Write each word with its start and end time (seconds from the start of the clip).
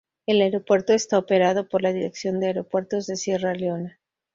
El 0.25 0.41
aeropuerto 0.41 0.93
está 0.93 1.19
operado 1.19 1.69
por 1.69 1.83
la 1.83 1.93
Dirección 1.93 2.39
de 2.39 2.47
Aeropuertos 2.47 3.05
de 3.05 3.17
Sierra 3.17 3.53
Leona. 3.53 3.99